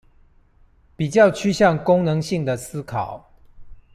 [0.95, 3.23] 比較趨向功能性的思考